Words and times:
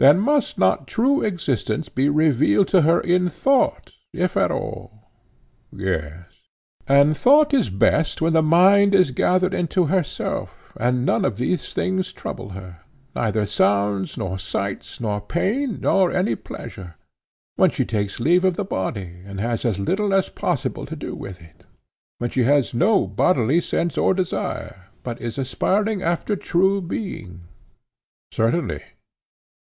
Then 0.00 0.18
must 0.18 0.58
not 0.58 0.88
true 0.88 1.22
existence 1.22 1.88
be 1.88 2.08
revealed 2.08 2.66
to 2.74 2.80
her 2.80 3.00
in 3.00 3.28
thought, 3.28 3.92
if 4.12 4.36
at 4.36 4.50
all? 4.50 5.04
Yes. 5.70 6.24
And 6.88 7.16
thought 7.16 7.54
is 7.54 7.70
best 7.70 8.20
when 8.20 8.32
the 8.32 8.42
mind 8.42 8.96
is 8.96 9.12
gathered 9.12 9.54
into 9.54 9.86
herself 9.86 10.72
and 10.76 11.06
none 11.06 11.24
of 11.24 11.36
these 11.36 11.72
things 11.72 12.12
trouble 12.12 12.48
her—neither 12.48 13.46
sounds 13.46 14.18
nor 14.18 14.40
sights 14.40 15.00
nor 15.00 15.20
pain 15.20 15.78
nor 15.80 16.10
any 16.10 16.34
pleasure,—when 16.34 17.70
she 17.70 17.84
takes 17.84 18.18
leave 18.18 18.44
of 18.44 18.54
the 18.56 18.64
body, 18.64 19.22
and 19.24 19.38
has 19.38 19.64
as 19.64 19.78
little 19.78 20.12
as 20.12 20.28
possible 20.30 20.84
to 20.84 20.96
do 20.96 21.14
with 21.14 21.40
it, 21.40 21.62
when 22.18 22.30
she 22.30 22.42
has 22.42 22.74
no 22.74 23.06
bodily 23.06 23.60
sense 23.60 23.96
or 23.96 24.14
desire, 24.14 24.86
but 25.04 25.20
is 25.20 25.38
aspiring 25.38 26.02
after 26.02 26.34
true 26.34 26.80
being? 26.82 27.42
Certainly. 28.32 28.82